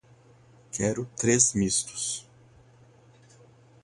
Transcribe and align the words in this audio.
Quero 0.71 1.05
três 1.15 1.53
mistos 1.53 2.27